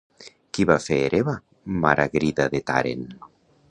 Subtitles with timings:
[0.57, 1.37] Qui va fer hereva
[1.87, 3.09] Maragrida de Tàrent?